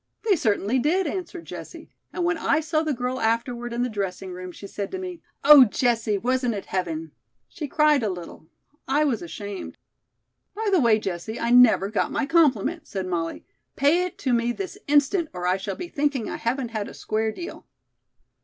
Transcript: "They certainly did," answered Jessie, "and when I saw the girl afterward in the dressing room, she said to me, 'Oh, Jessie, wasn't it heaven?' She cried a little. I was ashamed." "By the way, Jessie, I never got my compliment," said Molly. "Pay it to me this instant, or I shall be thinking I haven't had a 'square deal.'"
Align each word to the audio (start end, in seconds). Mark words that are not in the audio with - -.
"They 0.27 0.35
certainly 0.35 0.79
did," 0.79 1.05
answered 1.05 1.45
Jessie, 1.45 1.91
"and 2.11 2.25
when 2.25 2.35
I 2.39 2.59
saw 2.59 2.81
the 2.81 2.91
girl 2.91 3.19
afterward 3.19 3.71
in 3.71 3.83
the 3.83 3.87
dressing 3.87 4.31
room, 4.31 4.51
she 4.51 4.65
said 4.65 4.89
to 4.89 4.97
me, 4.97 5.21
'Oh, 5.43 5.63
Jessie, 5.63 6.17
wasn't 6.17 6.55
it 6.55 6.65
heaven?' 6.65 7.11
She 7.47 7.67
cried 7.67 8.01
a 8.01 8.09
little. 8.09 8.47
I 8.87 9.03
was 9.03 9.21
ashamed." 9.21 9.77
"By 10.55 10.69
the 10.71 10.79
way, 10.81 10.97
Jessie, 10.97 11.39
I 11.39 11.51
never 11.51 11.91
got 11.91 12.11
my 12.11 12.25
compliment," 12.25 12.87
said 12.87 13.05
Molly. 13.05 13.45
"Pay 13.75 14.03
it 14.07 14.17
to 14.17 14.33
me 14.33 14.51
this 14.51 14.75
instant, 14.87 15.29
or 15.33 15.45
I 15.45 15.57
shall 15.57 15.75
be 15.75 15.87
thinking 15.87 16.27
I 16.27 16.37
haven't 16.37 16.69
had 16.69 16.87
a 16.87 16.95
'square 16.95 17.31
deal.'" 17.31 17.67